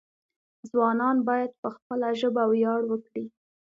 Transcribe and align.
ځوانان 0.69 1.17
باید 1.27 1.51
په 1.61 1.69
خپله 1.75 2.07
ژبه 2.19 2.43
ویاړ 2.51 2.81
وکړي. 2.87 3.25